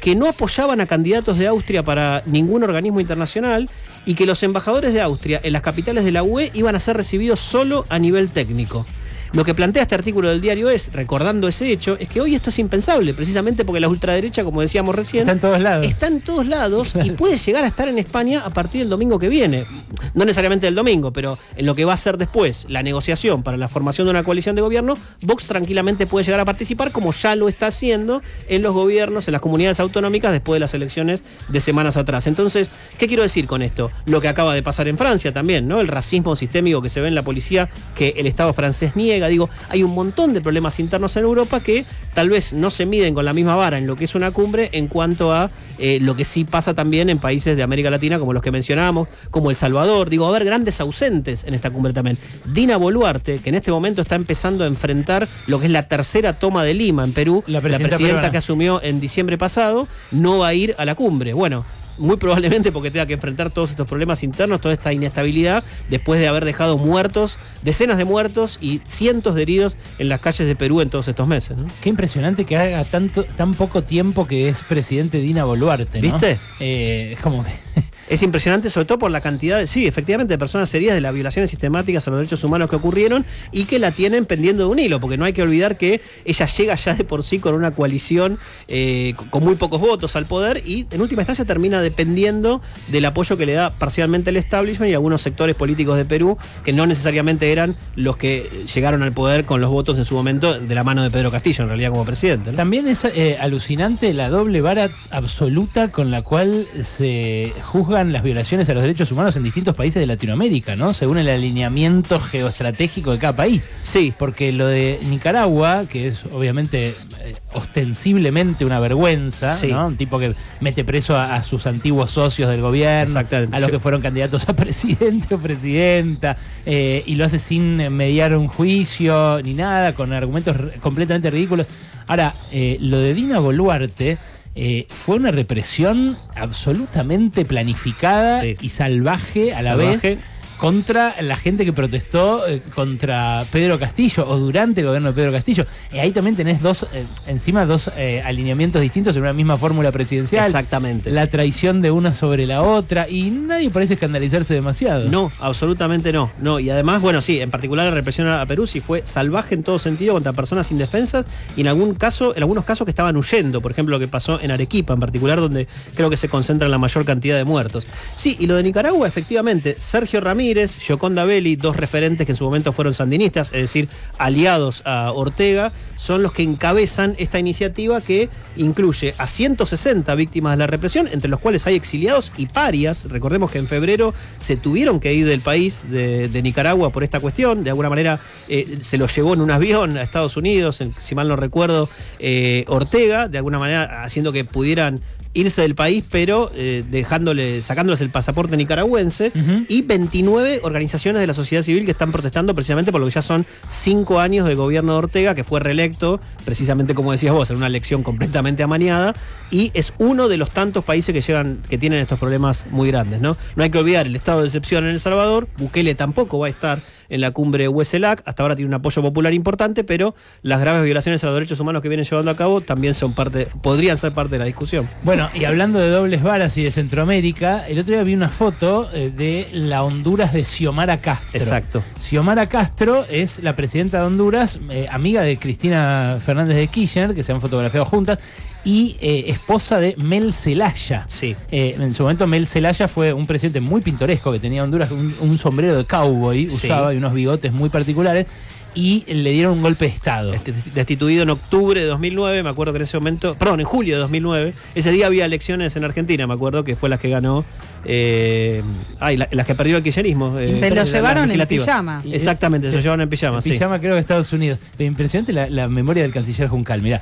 que 0.01 0.15
no 0.15 0.27
apoyaban 0.27 0.81
a 0.81 0.87
candidatos 0.87 1.37
de 1.37 1.47
Austria 1.47 1.83
para 1.83 2.23
ningún 2.25 2.63
organismo 2.63 2.99
internacional 2.99 3.69
y 4.05 4.15
que 4.15 4.25
los 4.25 4.43
embajadores 4.43 4.93
de 4.93 5.01
Austria 5.01 5.39
en 5.43 5.53
las 5.53 5.61
capitales 5.61 6.05
de 6.05 6.11
la 6.11 6.23
UE 6.23 6.51
iban 6.53 6.75
a 6.75 6.79
ser 6.79 6.97
recibidos 6.97 7.39
solo 7.39 7.85
a 7.89 7.99
nivel 7.99 8.29
técnico. 8.29 8.85
Lo 9.33 9.45
que 9.45 9.53
plantea 9.53 9.83
este 9.83 9.95
artículo 9.95 10.29
del 10.29 10.41
diario 10.41 10.69
es, 10.69 10.91
recordando 10.91 11.47
ese 11.47 11.71
hecho, 11.71 11.95
es 11.99 12.09
que 12.09 12.19
hoy 12.19 12.35
esto 12.35 12.49
es 12.49 12.59
impensable, 12.59 13.13
precisamente 13.13 13.63
porque 13.63 13.79
la 13.79 13.87
ultraderecha, 13.87 14.43
como 14.43 14.59
decíamos 14.59 14.93
recién, 14.93 15.21
Está 15.21 15.31
en 15.31 15.39
todos 15.39 15.59
lados. 15.61 15.85
está 15.85 16.07
en 16.07 16.21
todos 16.21 16.45
lados 16.45 16.93
y 17.01 17.11
puede 17.11 17.37
llegar 17.37 17.63
a 17.63 17.67
estar 17.67 17.87
en 17.87 17.97
España 17.97 18.41
a 18.43 18.49
partir 18.49 18.81
del 18.81 18.89
domingo 18.89 19.19
que 19.19 19.29
viene. 19.29 19.65
No 20.13 20.25
necesariamente 20.25 20.67
el 20.67 20.75
domingo, 20.75 21.13
pero 21.13 21.37
en 21.55 21.65
lo 21.65 21.75
que 21.75 21.85
va 21.85 21.93
a 21.93 21.97
ser 21.97 22.17
después 22.17 22.65
la 22.67 22.83
negociación 22.83 23.41
para 23.41 23.55
la 23.55 23.69
formación 23.69 24.07
de 24.07 24.11
una 24.11 24.23
coalición 24.23 24.55
de 24.55 24.61
gobierno, 24.61 24.97
Vox 25.21 25.45
tranquilamente 25.45 26.07
puede 26.07 26.25
llegar 26.25 26.41
a 26.41 26.45
participar 26.45 26.91
como 26.91 27.13
ya 27.13 27.35
lo 27.37 27.47
está 27.47 27.67
haciendo 27.67 28.21
en 28.49 28.61
los 28.61 28.73
gobiernos, 28.73 29.29
en 29.29 29.31
las 29.31 29.41
comunidades 29.41 29.79
autonómicas 29.79 30.33
después 30.33 30.57
de 30.57 30.59
las 30.59 30.73
elecciones 30.73 31.23
de 31.47 31.59
semanas 31.61 31.95
atrás. 31.95 32.27
Entonces, 32.27 32.69
¿qué 32.97 33.07
quiero 33.07 33.23
decir 33.23 33.47
con 33.47 33.61
esto? 33.61 33.91
Lo 34.05 34.19
que 34.19 34.27
acaba 34.27 34.53
de 34.53 34.61
pasar 34.61 34.89
en 34.89 34.97
Francia 34.97 35.31
también, 35.33 35.69
¿no? 35.69 35.79
El 35.79 35.87
racismo 35.87 36.35
sistémico 36.35 36.81
que 36.81 36.89
se 36.89 36.99
ve 36.99 37.07
en 37.07 37.15
la 37.15 37.23
policía 37.23 37.69
que 37.95 38.09
el 38.17 38.27
Estado 38.27 38.51
francés 38.53 38.95
niega. 38.95 39.20
Digo, 39.27 39.49
hay 39.69 39.83
un 39.83 39.93
montón 39.93 40.33
de 40.33 40.41
problemas 40.41 40.79
internos 40.79 41.15
en 41.17 41.23
Europa 41.23 41.59
que 41.59 41.85
tal 42.13 42.29
vez 42.29 42.53
no 42.53 42.69
se 42.69 42.85
miden 42.85 43.13
con 43.13 43.25
la 43.25 43.33
misma 43.33 43.55
vara 43.55 43.77
en 43.77 43.87
lo 43.87 43.95
que 43.95 44.05
es 44.05 44.15
una 44.15 44.31
cumbre 44.31 44.69
en 44.73 44.87
cuanto 44.87 45.33
a 45.33 45.49
eh, 45.77 45.99
lo 46.01 46.15
que 46.15 46.25
sí 46.25 46.43
pasa 46.43 46.73
también 46.73 47.09
en 47.09 47.17
países 47.17 47.57
de 47.57 47.63
América 47.63 47.89
Latina 47.89 48.19
como 48.19 48.33
los 48.33 48.43
que 48.43 48.51
mencionábamos, 48.51 49.07
como 49.31 49.49
El 49.49 49.55
Salvador. 49.55 50.09
Digo, 50.09 50.25
va 50.25 50.31
a 50.31 50.35
haber 50.35 50.45
grandes 50.45 50.79
ausentes 50.79 51.43
en 51.43 51.53
esta 51.53 51.71
cumbre 51.71 51.93
también. 51.93 52.17
Dina 52.45 52.77
Boluarte, 52.77 53.39
que 53.39 53.49
en 53.49 53.55
este 53.55 53.71
momento 53.71 54.01
está 54.01 54.15
empezando 54.15 54.63
a 54.63 54.67
enfrentar 54.67 55.27
lo 55.47 55.59
que 55.59 55.65
es 55.65 55.71
la 55.71 55.87
tercera 55.87 56.33
toma 56.33 56.63
de 56.63 56.73
Lima 56.73 57.03
en 57.03 57.13
Perú, 57.13 57.43
La 57.47 57.61
presidenta 57.61 57.97
peruana. 57.97 58.31
que 58.31 58.37
asumió 58.37 58.81
en 58.83 58.99
diciembre 58.99 59.37
pasado, 59.37 59.87
no 60.11 60.39
va 60.39 60.49
a 60.49 60.53
ir 60.53 60.75
a 60.77 60.85
la 60.85 60.95
cumbre. 60.95 61.33
Bueno. 61.33 61.65
Muy 61.97 62.17
probablemente 62.17 62.71
porque 62.71 62.91
tenga 62.91 63.05
que 63.05 63.13
enfrentar 63.13 63.51
todos 63.51 63.69
estos 63.71 63.87
problemas 63.87 64.23
internos, 64.23 64.61
toda 64.61 64.73
esta 64.73 64.93
inestabilidad, 64.93 65.63
después 65.89 66.19
de 66.19 66.27
haber 66.27 66.45
dejado 66.45 66.77
muertos, 66.77 67.37
decenas 67.61 67.97
de 67.97 68.05
muertos 68.05 68.57
y 68.61 68.81
cientos 68.85 69.35
de 69.35 69.41
heridos 69.41 69.77
en 69.99 70.09
las 70.09 70.19
calles 70.19 70.47
de 70.47 70.55
Perú 70.55 70.81
en 70.81 70.89
todos 70.89 71.07
estos 71.07 71.27
meses. 71.27 71.57
¿no? 71.57 71.65
Qué 71.81 71.89
impresionante 71.89 72.45
que 72.45 72.57
haga 72.57 72.83
tanto, 72.85 73.23
tan 73.23 73.53
poco 73.53 73.83
tiempo 73.83 74.27
que 74.27 74.49
es 74.49 74.63
presidente 74.63 75.19
Dina 75.19 75.45
Boluarte, 75.45 76.01
¿no? 76.01 76.11
¿Viste? 76.11 76.39
Eh, 76.59 77.13
es 77.13 77.19
como 77.19 77.43
que 77.43 77.51
Es 78.11 78.23
impresionante, 78.23 78.69
sobre 78.69 78.87
todo 78.87 78.99
por 78.99 79.09
la 79.09 79.21
cantidad, 79.21 79.57
de, 79.57 79.67
sí, 79.67 79.87
efectivamente, 79.87 80.33
de 80.33 80.37
personas 80.37 80.73
heridas 80.73 80.95
de 80.95 81.01
las 81.01 81.13
violaciones 81.13 81.49
sistemáticas 81.49 82.05
a 82.05 82.11
los 82.11 82.19
derechos 82.19 82.43
humanos 82.43 82.69
que 82.69 82.75
ocurrieron 82.75 83.25
y 83.53 83.63
que 83.63 83.79
la 83.79 83.93
tienen 83.93 84.25
pendiendo 84.25 84.65
de 84.65 84.69
un 84.69 84.79
hilo, 84.79 84.99
porque 84.99 85.15
no 85.15 85.23
hay 85.23 85.31
que 85.31 85.41
olvidar 85.41 85.77
que 85.77 86.01
ella 86.25 86.45
llega 86.45 86.75
ya 86.75 86.93
de 86.93 87.05
por 87.05 87.23
sí 87.23 87.39
con 87.39 87.55
una 87.55 87.71
coalición 87.71 88.37
eh, 88.67 89.13
con 89.29 89.45
muy 89.45 89.55
pocos 89.55 89.79
votos 89.79 90.17
al 90.17 90.25
poder 90.25 90.61
y 90.65 90.87
en 90.91 90.99
última 90.99 91.21
instancia 91.21 91.45
termina 91.45 91.81
dependiendo 91.81 92.61
del 92.89 93.05
apoyo 93.05 93.37
que 93.37 93.45
le 93.45 93.53
da 93.53 93.69
parcialmente 93.69 94.31
el 94.31 94.35
establishment 94.35 94.91
y 94.91 94.93
algunos 94.93 95.21
sectores 95.21 95.55
políticos 95.55 95.95
de 95.95 96.03
Perú 96.03 96.37
que 96.65 96.73
no 96.73 96.85
necesariamente 96.85 97.53
eran 97.53 97.77
los 97.95 98.17
que 98.17 98.65
llegaron 98.73 99.03
al 99.03 99.13
poder 99.13 99.45
con 99.45 99.61
los 99.61 99.69
votos 99.69 99.97
en 99.97 100.03
su 100.03 100.15
momento 100.15 100.59
de 100.59 100.75
la 100.75 100.83
mano 100.83 101.01
de 101.01 101.11
Pedro 101.11 101.31
Castillo, 101.31 101.63
en 101.63 101.69
realidad 101.69 101.91
como 101.91 102.03
presidente. 102.03 102.51
También 102.51 102.89
es 102.89 103.05
eh, 103.05 103.37
alucinante 103.39 104.13
la 104.13 104.29
doble 104.29 104.59
vara 104.59 104.89
absoluta 105.11 105.93
con 105.93 106.11
la 106.11 106.23
cual 106.23 106.67
se 106.81 107.53
juzga 107.63 108.00
las 108.05 108.23
violaciones 108.23 108.69
a 108.69 108.73
los 108.73 108.81
derechos 108.81 109.11
humanos 109.11 109.35
en 109.35 109.43
distintos 109.43 109.75
países 109.75 109.99
de 109.99 110.07
Latinoamérica, 110.07 110.75
¿no? 110.75 110.93
Según 110.93 111.17
el 111.17 111.29
alineamiento 111.29 112.19
geoestratégico 112.19 113.11
de 113.11 113.19
cada 113.19 113.35
país. 113.35 113.69
Sí. 113.81 114.13
Porque 114.17 114.51
lo 114.51 114.67
de 114.67 114.99
Nicaragua, 115.03 115.85
que 115.89 116.07
es 116.07 116.25
obviamente 116.25 116.95
eh, 117.21 117.35
ostensiblemente 117.53 118.65
una 118.65 118.79
vergüenza, 118.79 119.55
Sí. 119.55 119.67
¿no? 119.67 119.87
Un 119.87 119.97
tipo 119.97 120.19
que 120.19 120.33
mete 120.59 120.83
preso 120.83 121.15
a, 121.15 121.35
a 121.35 121.43
sus 121.43 121.67
antiguos 121.67 122.11
socios 122.11 122.49
del 122.49 122.61
gobierno, 122.61 123.19
a 123.51 123.59
los 123.59 123.71
que 123.71 123.79
fueron 123.79 124.01
candidatos 124.01 124.47
a 124.49 124.55
presidente 124.55 125.35
o 125.35 125.39
presidenta, 125.39 126.37
eh, 126.65 127.03
y 127.05 127.15
lo 127.15 127.25
hace 127.25 127.39
sin 127.39 127.79
eh, 127.81 127.89
mediar 127.89 128.35
un 128.37 128.47
juicio 128.47 129.41
ni 129.43 129.53
nada, 129.53 129.93
con 129.93 130.13
argumentos 130.13 130.55
completamente 130.79 131.29
ridículos. 131.29 131.67
Ahora, 132.07 132.35
eh, 132.51 132.77
lo 132.81 132.97
de 132.97 133.13
Dina 133.13 133.39
Boluarte 133.39 134.17
eh, 134.55 134.85
fue 134.89 135.15
una 135.15 135.31
represión 135.31 136.15
absolutamente 136.35 137.45
planificada 137.45 138.41
Sí. 138.41 138.57
y 138.61 138.69
salvaje 138.69 139.53
a 139.53 139.61
la 139.61 139.71
Salvaje. 139.71 140.09
vez 140.09 140.19
contra 140.61 141.19
la 141.23 141.37
gente 141.37 141.65
que 141.65 141.73
protestó 141.73 142.47
eh, 142.47 142.61
contra 142.75 143.47
Pedro 143.51 143.79
Castillo 143.79 144.29
o 144.29 144.37
durante 144.37 144.81
el 144.81 144.85
gobierno 144.85 145.09
de 145.09 145.15
Pedro 145.15 145.31
Castillo. 145.31 145.65
Y 145.91 145.97
ahí 145.97 146.11
también 146.11 146.35
tenés 146.35 146.61
dos, 146.61 146.85
eh, 146.93 147.03
encima 147.25 147.65
dos 147.65 147.89
eh, 147.97 148.21
alineamientos 148.23 148.79
distintos 148.79 149.15
en 149.15 149.23
una 149.23 149.33
misma 149.33 149.57
fórmula 149.57 149.91
presidencial. 149.91 150.45
Exactamente. 150.45 151.09
La 151.09 151.25
traición 151.25 151.81
de 151.81 151.89
una 151.89 152.13
sobre 152.13 152.45
la 152.45 152.61
otra 152.61 153.09
y 153.09 153.31
nadie 153.31 153.71
parece 153.71 153.95
escandalizarse 153.95 154.53
demasiado. 154.53 155.09
No, 155.09 155.31
absolutamente 155.39 156.13
no. 156.13 156.31
No, 156.39 156.59
y 156.59 156.69
además, 156.69 157.01
bueno, 157.01 157.21
sí, 157.21 157.41
en 157.41 157.49
particular 157.49 157.87
la 157.87 157.95
represión 157.95 158.27
a 158.27 158.45
Perú 158.45 158.67
sí 158.67 158.81
fue 158.81 159.01
salvaje 159.03 159.55
en 159.55 159.63
todo 159.63 159.79
sentido 159.79 160.13
contra 160.13 160.31
personas 160.31 160.69
indefensas 160.69 161.25
y 161.57 161.61
en 161.61 161.69
algún 161.69 161.95
caso, 161.95 162.35
en 162.35 162.43
algunos 162.43 162.65
casos 162.65 162.85
que 162.85 162.91
estaban 162.91 163.17
huyendo, 163.17 163.61
por 163.61 163.71
ejemplo, 163.71 163.97
lo 163.97 163.99
que 163.99 164.07
pasó 164.07 164.39
en 164.39 164.51
Arequipa 164.51 164.93
en 164.93 164.99
particular, 164.99 165.39
donde 165.39 165.67
creo 165.95 166.11
que 166.11 166.17
se 166.17 166.29
concentra 166.29 166.69
la 166.69 166.77
mayor 166.77 167.03
cantidad 167.03 167.35
de 167.35 167.45
muertos. 167.45 167.87
Sí, 168.15 168.37
y 168.39 168.45
lo 168.45 168.55
de 168.55 168.61
Nicaragua, 168.61 169.07
efectivamente, 169.07 169.75
Sergio 169.79 170.21
Ramírez, 170.21 170.50
Gioconda 170.79 171.25
Belli, 171.25 171.55
dos 171.55 171.77
referentes 171.77 172.25
que 172.25 172.33
en 172.33 172.35
su 172.35 172.43
momento 172.43 172.73
fueron 172.73 172.93
sandinistas, 172.93 173.47
es 173.53 173.61
decir, 173.61 173.87
aliados 174.17 174.81
a 174.85 175.11
Ortega, 175.13 175.71
son 175.95 176.23
los 176.23 176.33
que 176.33 176.43
encabezan 176.43 177.15
esta 177.17 177.39
iniciativa 177.39 178.01
que 178.01 178.29
incluye 178.57 179.15
a 179.17 179.27
160 179.27 180.13
víctimas 180.15 180.53
de 180.53 180.57
la 180.57 180.67
represión, 180.67 181.07
entre 181.11 181.29
los 181.29 181.39
cuales 181.39 181.65
hay 181.67 181.75
exiliados 181.75 182.31
y 182.37 182.47
parias. 182.47 183.07
Recordemos 183.09 183.51
que 183.51 183.59
en 183.59 183.67
febrero 183.67 184.13
se 184.37 184.57
tuvieron 184.57 184.99
que 184.99 185.13
ir 185.13 185.25
del 185.25 185.41
país 185.41 185.85
de, 185.89 186.41
Nicaragua 186.41 186.89
por 186.89 187.03
esta 187.03 187.19
cuestión. 187.19 187.63
De 187.63 187.69
alguna 187.69 187.89
manera 187.89 188.19
eh, 188.47 188.79
se 188.81 188.97
los 188.97 189.15
llevó 189.15 189.35
en 189.35 189.41
un 189.41 189.51
avión 189.51 189.95
a 189.97 190.01
Estados 190.01 190.37
Unidos, 190.37 190.83
si 190.99 191.15
mal 191.15 191.27
no 191.27 191.35
recuerdo, 191.35 191.87
eh, 192.19 192.65
Ortega, 192.67 193.27
de 193.27 193.37
alguna 193.37 193.59
manera 193.59 194.03
haciendo 194.03 194.31
que 194.31 194.43
pudieran 194.43 195.01
irse 195.33 195.61
del 195.61 195.75
país, 195.75 196.03
pero 196.09 196.51
eh, 196.55 196.83
dejándole, 196.89 197.63
sacándoles 197.63 198.01
el 198.01 198.09
pasaporte 198.09 198.57
nicaragüense, 198.57 199.31
y 199.67 199.81
29 199.81 200.61
organizaciones 200.63 201.21
de 201.21 201.27
la 201.27 201.33
sociedad 201.33 201.63
civil 201.63 201.85
que 201.85 201.91
están 201.91 202.11
protestando 202.11 202.53
precisamente 202.53 202.91
por 202.91 203.01
lo 203.01 203.07
que 203.07 203.13
ya 203.13 203.21
son 203.21 203.45
cinco 203.67 204.19
años 204.19 204.47
de 204.47 204.55
gobierno 204.55 204.93
de 204.93 204.97
Ortega, 204.99 205.35
que 205.35 205.43
fue 205.43 205.59
reelecto, 205.59 206.19
precisamente 206.45 206.93
como 206.93 207.11
decías 207.11 207.33
vos, 207.33 207.49
en 207.49 207.57
una 207.57 207.67
elección 207.67 208.03
completamente 208.03 208.63
amañada, 208.63 209.15
y 209.49 209.71
es 209.73 209.93
uno 209.97 210.27
de 210.27 210.37
los 210.37 210.51
tantos 210.51 210.83
países 210.83 211.13
que 211.13 211.21
llegan, 211.21 211.61
que 211.69 211.77
tienen 211.77 211.99
estos 211.99 212.19
problemas 212.19 212.67
muy 212.69 212.89
grandes, 212.89 213.21
¿no? 213.21 213.37
No 213.55 213.63
hay 213.63 213.69
que 213.69 213.77
olvidar 213.77 214.07
el 214.07 214.15
estado 214.15 214.41
de 214.41 214.47
excepción 214.47 214.83
en 214.85 214.91
El 214.91 214.99
Salvador, 214.99 215.47
Bukele 215.57 215.95
tampoco 215.95 216.39
va 216.39 216.47
a 216.47 216.49
estar 216.49 216.81
en 217.11 217.21
la 217.21 217.31
cumbre 217.31 217.67
Hueselac, 217.67 218.23
hasta 218.25 218.41
ahora 218.41 218.55
tiene 218.55 218.69
un 218.69 218.73
apoyo 218.73 219.01
popular 219.01 219.33
importante, 219.33 219.83
pero 219.83 220.15
las 220.41 220.59
graves 220.61 220.83
violaciones 220.83 221.23
a 221.23 221.27
los 221.27 221.35
derechos 221.35 221.59
humanos 221.59 221.81
que 221.81 221.89
vienen 221.89 222.05
llevando 222.05 222.31
a 222.31 222.35
cabo 222.35 222.61
también 222.61 222.93
son 222.93 223.13
parte, 223.13 223.47
podrían 223.61 223.97
ser 223.97 224.13
parte 224.13 224.33
de 224.33 224.39
la 224.39 224.45
discusión. 224.45 224.89
Bueno, 225.03 225.29
y 225.33 225.43
hablando 225.43 225.77
de 225.77 225.89
dobles 225.89 226.23
varas 226.23 226.57
y 226.57 226.63
de 226.63 226.71
Centroamérica, 226.71 227.67
el 227.67 227.79
otro 227.79 227.93
día 227.93 228.03
vi 228.03 228.13
una 228.13 228.29
foto 228.29 228.89
eh, 228.93 229.11
de 229.15 229.47
la 229.51 229.83
Honduras 229.83 230.33
de 230.33 230.45
Xiomara 230.45 231.01
Castro. 231.01 231.29
Exacto. 231.33 231.83
Xiomara 231.97 232.47
Castro 232.47 233.05
es 233.09 233.43
la 233.43 233.55
presidenta 233.55 233.99
de 233.99 234.05
Honduras, 234.05 234.59
eh, 234.69 234.87
amiga 234.89 235.21
de 235.21 235.37
Cristina 235.37 236.17
Fernández 236.23 236.55
de 236.55 236.67
Kirchner, 236.67 237.13
que 237.13 237.23
se 237.23 237.33
han 237.33 237.41
fotografiado 237.41 237.85
juntas, 237.85 238.19
y 238.63 238.95
eh, 239.01 239.25
esposa 239.27 239.79
de 239.79 239.95
Mel 239.97 240.33
Zelaya. 240.33 241.05
Sí. 241.07 241.35
Eh, 241.51 241.75
en 241.79 241.93
su 241.93 242.03
momento 242.03 242.27
Mel 242.27 242.45
Zelaya 242.45 242.87
fue 242.87 243.11
un 243.13 243.25
presidente 243.25 243.59
muy 243.59 243.81
pintoresco 243.81 244.31
que 244.31 244.39
tenía 244.39 244.63
Honduras, 244.63 244.91
un, 244.91 245.15
un 245.19 245.37
sombrero 245.37 245.75
de 245.77 245.85
cowboy, 245.85 246.47
Sí. 246.47 246.67
usaba 246.67 246.93
y 246.93 246.97
unos 246.97 247.13
bigotes 247.13 247.51
muy 247.51 247.69
particulares, 247.69 248.27
y 248.73 249.03
le 249.13 249.31
dieron 249.31 249.53
un 249.53 249.61
golpe 249.61 249.85
de 249.85 249.91
Estado. 249.91 250.33
Este, 250.33 250.53
destituido 250.73 251.23
en 251.23 251.29
octubre 251.29 251.79
de 251.81 251.85
2009, 251.87 252.41
me 252.43 252.49
acuerdo 252.49 252.71
que 252.73 252.77
en 252.77 252.83
ese 252.83 252.97
momento, 252.97 253.35
perdón, 253.35 253.59
en 253.59 253.65
julio 253.65 253.95
de 253.95 253.99
2009, 254.01 254.53
ese 254.75 254.91
día 254.91 255.07
había 255.07 255.25
elecciones 255.25 255.75
en 255.75 255.83
Argentina, 255.83 256.25
me 256.27 256.33
acuerdo 256.33 256.63
que 256.63 256.75
fue 256.75 256.87
las 256.89 256.99
que 256.99 257.09
ganó, 257.09 257.43
eh, 257.85 258.63
ay, 258.99 259.17
la- 259.17 259.27
las 259.31 259.45
que 259.45 259.55
perdió 259.55 259.77
el 259.77 259.83
kirchnerismo. 259.83 260.39
eh, 260.39 260.55
Se 260.57 260.69
lo 260.73 260.83
llevaron 260.83 261.29
en 261.31 261.47
pijama. 261.47 262.01
Exactamente, 262.11 262.69
se 262.69 262.75
lo 262.75 262.81
llevaron 262.81 263.01
en 263.01 263.09
pijama, 263.09 263.37
En 263.37 263.43
sí. 263.43 263.51
pijama 263.51 263.79
creo 263.79 263.93
que 263.95 263.99
Estados 263.99 264.31
Unidos. 264.33 264.59
Pero 264.77 264.87
impresionante 264.87 265.33
la, 265.33 265.49
la 265.49 265.67
memoria 265.67 266.03
del 266.03 266.11
canciller 266.13 266.47
Juncal. 266.47 266.81
Mira, 266.81 267.01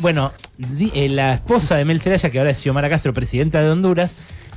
bueno, 0.00 0.32
di- 0.58 0.90
eh, 0.94 1.08
la 1.08 1.34
esposa 1.34 1.76
de 1.76 1.84
Mel 1.84 2.00
Zelaya, 2.00 2.30
que 2.30 2.38
ahora 2.38 2.50
es 2.50 2.58
Xiomara 2.58 2.88
Castro, 2.90 3.12
presidenta 3.14 3.62
de 3.62 3.70
Honduras, 3.70 4.14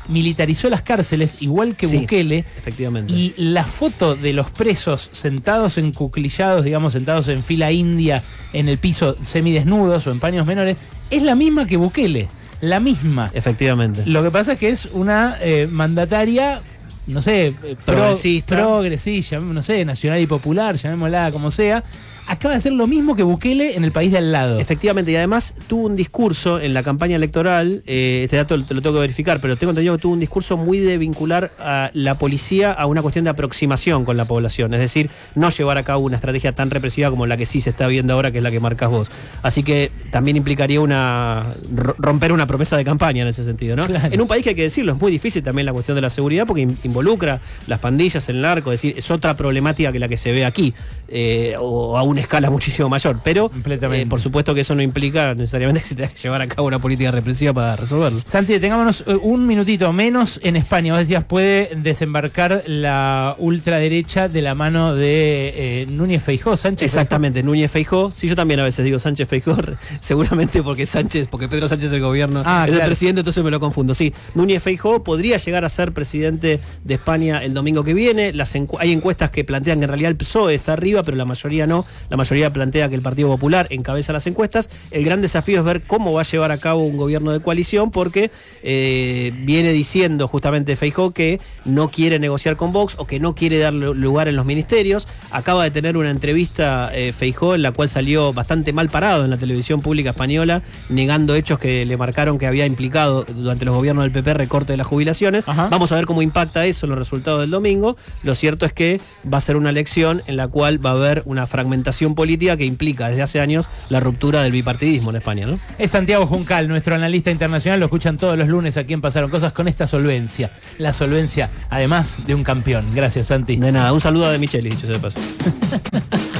militarizó 0.07 0.69
las 0.69 0.81
cárceles 0.81 1.37
igual 1.39 1.75
que 1.75 1.87
Sí, 1.87 1.97
Bukele. 1.97 2.39
Efectivamente. 2.57 3.11
Y 3.13 3.33
la 3.37 3.63
foto 3.63 4.15
de 4.15 4.33
los 4.33 4.51
presos 4.51 5.09
sentados 5.11 5.77
encuclillados, 5.77 6.63
digamos, 6.63 6.93
sentados 6.93 7.27
en 7.27 7.43
fila 7.43 7.71
india 7.71 8.23
en 8.53 8.69
el 8.69 8.77
piso 8.77 9.17
semidesnudos 9.21 10.05
o 10.07 10.11
en 10.11 10.19
paños 10.19 10.45
menores, 10.45 10.77
es 11.09 11.21
la 11.23 11.35
misma 11.35 11.65
que 11.67 11.77
Bukele. 11.77 12.27
La 12.61 12.79
misma. 12.79 13.29
Efectivamente. 13.33 14.03
Lo 14.05 14.23
que 14.23 14.31
pasa 14.31 14.53
es 14.53 14.59
que 14.59 14.69
es 14.69 14.85
una 14.93 15.35
eh, 15.41 15.67
mandataria, 15.69 16.61
no 17.07 17.21
sé, 17.21 17.47
eh, 17.47 17.53
pro- 17.61 17.95
Progresista. 17.95 18.55
progresista, 18.55 19.39
no 19.39 19.61
sé, 19.61 19.83
nacional 19.85 20.19
y 20.21 20.25
popular, 20.27 20.75
llamémosla 20.75 21.31
como 21.31 21.51
sea. 21.51 21.83
Acaba 22.27 22.53
de 22.53 22.57
hacer 22.57 22.73
lo 22.73 22.87
mismo 22.87 23.15
que 23.15 23.23
Bukele 23.23 23.75
en 23.75 23.83
el 23.83 23.91
país 23.91 24.11
de 24.11 24.17
al 24.17 24.31
lado. 24.31 24.59
Efectivamente, 24.59 25.11
y 25.11 25.15
además 25.15 25.53
tuvo 25.67 25.85
un 25.85 25.95
discurso 25.95 26.59
en 26.59 26.73
la 26.73 26.81
campaña 26.83 27.15
electoral, 27.15 27.83
eh, 27.85 28.21
este 28.23 28.37
dato 28.37 28.61
te 28.63 28.73
lo 28.73 28.81
tengo 28.81 28.95
que 28.95 29.01
verificar, 29.01 29.39
pero 29.41 29.57
tengo 29.57 29.71
entendido 29.71 29.95
que 29.95 30.01
tuvo 30.01 30.13
un 30.13 30.19
discurso 30.19 30.57
muy 30.57 30.79
de 30.79 30.97
vincular 30.97 31.51
a 31.59 31.91
la 31.93 32.15
policía 32.17 32.71
a 32.71 32.85
una 32.87 33.01
cuestión 33.01 33.25
de 33.25 33.31
aproximación 33.31 34.05
con 34.05 34.17
la 34.17 34.25
población, 34.25 34.73
es 34.73 34.79
decir, 34.79 35.09
no 35.35 35.49
llevar 35.49 35.77
a 35.77 35.83
cabo 35.83 36.03
una 36.03 36.15
estrategia 36.15 36.53
tan 36.53 36.71
represiva 36.71 37.09
como 37.09 37.25
la 37.27 37.37
que 37.37 37.45
sí 37.45 37.61
se 37.61 37.69
está 37.69 37.87
viendo 37.87 38.13
ahora, 38.13 38.31
que 38.31 38.39
es 38.39 38.43
la 38.43 38.51
que 38.51 38.59
marcas 38.59 38.89
vos. 38.89 39.09
Así 39.43 39.61
que 39.63 39.91
también 40.11 40.35
implicaría 40.37 40.81
una 40.81 41.53
ro- 41.73 41.95
romper 41.99 42.31
una 42.31 42.47
promesa 42.47 42.75
de 42.77 42.85
campaña 42.85 43.21
en 43.21 43.27
ese 43.27 43.43
sentido, 43.43 43.75
¿no? 43.75 43.85
Claro. 43.85 44.13
En 44.13 44.19
un 44.21 44.27
país 44.27 44.43
que 44.43 44.49
hay 44.49 44.55
que 44.55 44.63
decirlo, 44.63 44.93
es 44.93 44.99
muy 44.99 45.11
difícil 45.11 45.43
también 45.43 45.65
la 45.67 45.73
cuestión 45.73 45.93
de 45.95 46.01
la 46.01 46.09
seguridad 46.09 46.45
porque 46.47 46.61
in- 46.63 46.77
involucra 46.83 47.39
las 47.67 47.79
pandillas, 47.79 48.27
el 48.29 48.41
narco, 48.41 48.71
es 48.71 48.81
decir, 48.81 48.95
es 48.97 49.11
otra 49.11 49.35
problemática 49.37 49.91
que 49.91 49.99
la 49.99 50.07
que 50.07 50.17
se 50.17 50.31
ve 50.31 50.43
aquí, 50.45 50.73
eh, 51.07 51.55
o 51.59 51.97
a 51.97 52.03
una 52.15 52.21
escala 52.21 52.49
muchísimo 52.49 52.89
mayor, 52.89 53.19
pero 53.23 53.51
eh, 53.93 54.05
por 54.09 54.21
supuesto 54.21 54.55
que 54.55 54.61
eso 54.61 54.73
no 54.73 54.81
implica 54.81 55.33
necesariamente 55.35 55.81
que 55.83 55.87
se 55.87 55.95
tenga 55.95 56.09
que 56.09 56.19
llevar 56.21 56.41
a 56.41 56.47
cabo 56.47 56.67
una 56.67 56.79
política 56.79 57.11
represiva 57.11 57.53
para 57.53 57.75
resolverlo. 57.75 58.21
Santi, 58.25 58.57
tengámonos 58.59 59.03
eh, 59.07 59.15
un 59.21 59.45
minutito 59.45 59.91
menos 59.93 60.39
en 60.43 60.55
España. 60.55 60.93
Vos 60.93 60.99
decías, 61.01 61.23
puede 61.25 61.69
desembarcar 61.75 62.63
la 62.67 63.35
ultraderecha 63.37 64.29
de 64.29 64.41
la 64.41 64.55
mano 64.55 64.95
de 64.95 65.81
eh, 65.81 65.85
Núñez 65.87 66.23
Feijó, 66.23 66.55
Sánchez. 66.57 66.85
Exactamente, 66.91 67.43
Núñez 67.43 67.69
Feijó, 67.71 68.11
sí 68.11 68.27
yo 68.27 68.35
también 68.35 68.59
a 68.59 68.63
veces 68.63 68.85
digo 68.85 68.99
Sánchez 68.99 69.27
Feijó, 69.27 69.55
seguramente 69.99 70.63
porque 70.63 70.85
Sánchez, 70.85 71.27
porque 71.29 71.47
Pedro 71.47 71.67
Sánchez 71.67 71.87
es 71.87 71.93
el 71.93 72.01
gobierno, 72.01 72.43
Ah, 72.45 72.65
es 72.67 72.73
el 72.75 72.81
presidente, 72.81 73.21
entonces 73.21 73.43
me 73.43 73.51
lo 73.51 73.59
confundo. 73.59 73.93
Sí, 73.93 74.13
Núñez 74.33 74.63
Feijó 74.63 75.03
podría 75.03 75.37
llegar 75.37 75.65
a 75.65 75.69
ser 75.69 75.91
presidente 75.93 76.59
de 76.83 76.93
España 76.93 77.43
el 77.43 77.53
domingo 77.53 77.83
que 77.83 77.93
viene. 77.93 78.33
Las 78.33 78.55
encu- 78.55 78.77
hay 78.79 78.91
encuestas 78.91 79.29
que 79.31 79.43
plantean 79.43 79.79
que 79.79 79.85
en 79.85 79.89
realidad 79.89 80.11
el 80.11 80.17
PSOE 80.17 80.55
está 80.55 80.73
arriba, 80.73 81.03
pero 81.03 81.17
la 81.17 81.25
mayoría 81.25 81.67
no. 81.67 81.85
La 82.09 82.17
mayoría 82.17 82.51
plantea 82.51 82.89
que 82.89 82.95
el 82.95 83.01
Partido 83.01 83.29
Popular 83.29 83.67
encabeza 83.69 84.13
las 84.13 84.27
encuestas. 84.27 84.69
El 84.91 85.03
gran 85.03 85.21
desafío 85.21 85.59
es 85.59 85.65
ver 85.65 85.83
cómo 85.83 86.13
va 86.13 86.21
a 86.21 86.23
llevar 86.23 86.51
a 86.51 86.57
cabo 86.57 86.83
un 86.83 86.97
gobierno 86.97 87.31
de 87.31 87.39
coalición, 87.39 87.91
porque 87.91 88.31
eh, 88.63 89.31
viene 89.43 89.71
diciendo 89.71 90.27
justamente 90.27 90.75
Feijó 90.75 91.11
que 91.11 91.39
no 91.63 91.89
quiere 91.89 92.19
negociar 92.19 92.55
con 92.55 92.71
Vox 92.71 92.95
o 92.97 93.07
que 93.07 93.19
no 93.19 93.35
quiere 93.35 93.57
darle 93.57 93.93
lugar 93.93 94.27
en 94.27 94.35
los 94.35 94.45
ministerios. 94.45 95.07
Acaba 95.31 95.63
de 95.63 95.71
tener 95.71 95.97
una 95.97 96.11
entrevista 96.11 96.91
eh, 96.93 97.13
Feijó 97.13 97.55
en 97.55 97.61
la 97.61 97.71
cual 97.71 97.89
salió 97.89 98.33
bastante 98.33 98.73
mal 98.73 98.89
parado 98.89 99.23
en 99.23 99.31
la 99.31 99.37
televisión 99.37 99.81
pública 99.81 100.11
española, 100.11 100.61
negando 100.89 101.35
hechos 101.35 101.59
que 101.59 101.85
le 101.85 101.97
marcaron 101.97 102.37
que 102.37 102.47
había 102.47 102.65
implicado 102.65 103.23
durante 103.23 103.65
los 103.65 103.75
gobiernos 103.75 104.03
del 104.03 104.11
PP 104.11 104.33
recorte 104.35 104.73
de 104.73 104.77
las 104.77 104.87
jubilaciones. 104.87 105.43
Ajá. 105.47 105.69
Vamos 105.69 105.91
a 105.91 105.95
ver 105.95 106.05
cómo 106.05 106.21
impacta 106.21 106.65
eso 106.65 106.85
en 106.85 106.91
los 106.91 106.99
resultados 106.99 107.41
del 107.41 107.49
domingo. 107.49 107.97
Lo 108.23 108.35
cierto 108.35 108.65
es 108.65 108.73
que 108.73 108.99
va 109.31 109.37
a 109.39 109.41
ser 109.41 109.55
una 109.55 109.69
elección 109.69 110.21
en 110.27 110.37
la 110.37 110.47
cual 110.47 110.83
va 110.85 110.91
a 110.91 110.93
haber 110.93 111.23
una 111.25 111.47
fragmentación 111.47 111.94
política 112.15 112.57
que 112.57 112.65
implica 112.65 113.09
desde 113.09 113.21
hace 113.21 113.39
años 113.39 113.67
la 113.89 113.99
ruptura 113.99 114.43
del 114.43 114.51
bipartidismo 114.51 115.11
en 115.11 115.15
España, 115.17 115.45
¿no? 115.47 115.59
Es 115.77 115.91
Santiago 115.91 116.27
Juncal, 116.27 116.67
nuestro 116.67 116.95
analista 116.95 117.31
internacional. 117.31 117.79
Lo 117.79 117.85
escuchan 117.85 118.17
todos 118.17 118.37
los 118.37 118.47
lunes 118.47 118.77
aquí 118.77 118.93
en 118.93 119.01
Pasaron 119.01 119.29
Cosas 119.29 119.53
con 119.53 119.67
esta 119.67 119.87
solvencia. 119.87 120.51
La 120.77 120.93
solvencia, 120.93 121.49
además 121.69 122.19
de 122.25 122.35
un 122.35 122.43
campeón. 122.43 122.85
Gracias, 122.93 123.27
Santi. 123.27 123.55
De 123.55 123.71
nada, 123.71 123.93
un 123.93 124.01
saludo 124.01 124.29
de 124.29 124.37
Micheli, 124.37 124.69
dicho 124.69 124.87
sea 124.87 124.95
de 124.95 124.99
paso. 124.99 125.19